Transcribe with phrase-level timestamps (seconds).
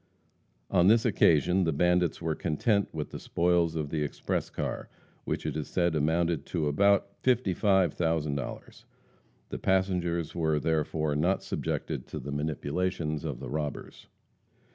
[0.71, 4.89] On this occasion the bandits were content with the spoils of the express car,
[5.25, 8.85] which, it is said, amounted to about fifty five thousand dollars.
[9.49, 14.07] The passengers were, therefore, not subjected to the manipulations of the robbers.